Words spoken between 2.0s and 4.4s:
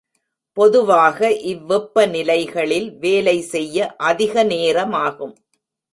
நிலைகளில் வேலை செய்ய அதிக